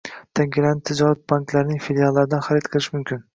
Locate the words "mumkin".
2.97-3.25